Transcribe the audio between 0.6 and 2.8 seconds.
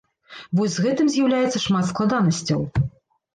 з гэтым з'яўляецца шмат складанасцяў.